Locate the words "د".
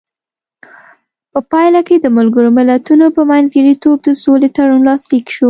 1.99-2.07, 4.03-4.09